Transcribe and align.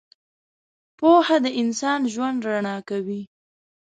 •پوهه 0.99 1.37
د 1.43 1.47
انسان 1.61 1.99
ژوند 2.13 2.37
رڼا 2.47 2.77
کوي. 2.89 3.21